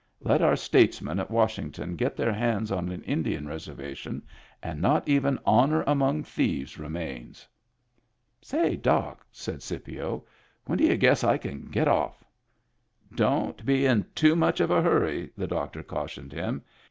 Let 0.21 0.41
our 0.41 0.55
statesmen 0.55 1.19
at 1.19 1.29
Washington 1.29 1.95
get 1.95 2.17
their 2.17 2.33
hands 2.33 2.71
on 2.71 2.89
an 2.89 3.03
Indian 3.03 3.47
reservation, 3.47 4.23
and 4.63 4.81
not 4.81 5.07
even 5.07 5.37
honor 5.45 5.83
among 5.85 6.23
thieves 6.23 6.79
remains."" 6.79 7.47
Say, 8.41 8.75
doc," 8.77 9.23
said 9.31 9.61
Scipio," 9.61 10.25
when 10.65 10.79
d' 10.79 10.85
y'u 10.85 10.97
guess 10.97 11.23
I 11.23 11.37
can 11.37 11.67
get 11.69 11.87
off?" 11.87 12.23
"Don't 13.15 13.63
be 13.63 13.85
in 13.85 14.07
too 14.15 14.35
much 14.35 14.59
of 14.59 14.71
a 14.71 14.81
hurry," 14.81 15.29
the 15.37 15.45
doctor 15.45 15.83
cautioned 15.83 16.33
him. 16.33 16.63